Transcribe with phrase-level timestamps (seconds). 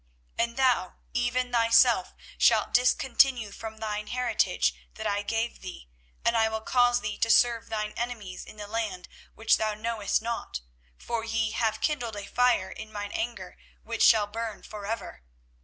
[0.39, 5.91] 24:017:004 And thou, even thyself, shalt discontinue from thine heritage that I gave thee;
[6.25, 10.19] and I will cause thee to serve thine enemies in the land which thou knowest
[10.19, 10.61] not:
[10.97, 15.21] for ye have kindled a fire in mine anger, which shall burn for ever.